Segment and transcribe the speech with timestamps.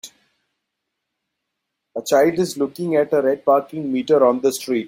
[1.95, 4.79] A child is looking at a red parking meter on the street.